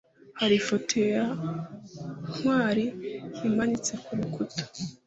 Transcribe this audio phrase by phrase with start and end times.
[0.39, 1.25] hariho ifoto ya
[2.31, 2.85] ntwali
[3.39, 4.61] yimanitse kurukuta